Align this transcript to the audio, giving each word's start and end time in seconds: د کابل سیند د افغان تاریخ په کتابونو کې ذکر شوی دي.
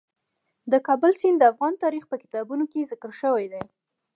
د 0.71 0.73
کابل 0.87 1.11
سیند 1.21 1.37
د 1.39 1.43
افغان 1.51 1.73
تاریخ 1.83 2.03
په 2.09 2.15
کتابونو 2.23 2.63
کې 2.71 2.87
ذکر 2.91 3.11
شوی 3.21 3.45
دي. 3.53 3.63